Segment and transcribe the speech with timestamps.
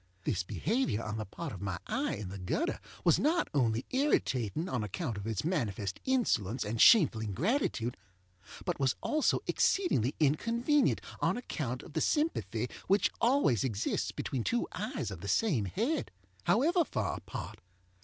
[0.23, 4.67] This behavior on the part of my eye in the gutter was not only irritating
[4.67, 7.95] on account of its manifest insolence and shameful ingratitude,
[8.65, 14.67] but was also exceedingly inconvenient on account of the sympathy which always exists between two
[14.71, 16.09] eyes of the same head,
[16.45, 17.59] however far apart.